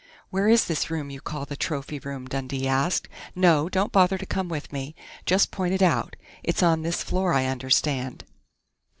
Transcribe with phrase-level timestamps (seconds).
[0.31, 3.07] "Where is this room you call the trophy room?" Dundee asked.
[3.35, 4.95] "No, don't bother to come with me.
[5.27, 6.15] Just point it out.
[6.41, 8.25] It's on this floor, I understand."